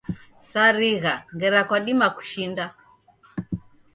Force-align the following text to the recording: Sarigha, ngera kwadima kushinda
Sarigha, 0.49 1.13
ngera 1.33 1.59
kwadima 1.67 2.07
kushinda 2.15 2.63